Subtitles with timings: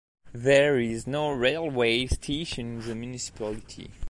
[0.33, 3.91] There is no railway station in the municipality.